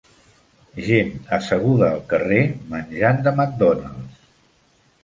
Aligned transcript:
Gent 0.87 1.11
asseguda 1.37 1.91
al 1.91 2.01
carrer 2.15 2.41
menjant 2.73 3.25
de 3.29 3.39
McDonalds. 3.39 4.27